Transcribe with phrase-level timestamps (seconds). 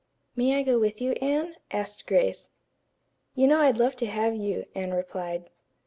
[0.35, 2.49] "May I go with you, Anne?" asked Grace.
[3.35, 5.51] "You know I'd love to have you," Anne replied.